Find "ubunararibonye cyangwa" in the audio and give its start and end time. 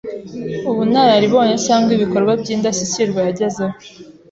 0.69-1.89